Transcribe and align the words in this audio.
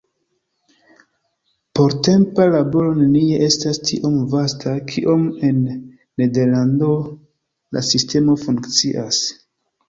Portempa 1.79 2.47
laboro 2.55 2.93
nenie 3.01 3.37
estas 3.47 3.79
tiom 3.89 4.15
vasta, 4.31 4.73
kiom 4.93 5.27
en 5.51 5.61
Nederlando 6.23 6.89
la 7.79 7.85
sistemo 7.93 8.41
funkcias. 8.47 9.23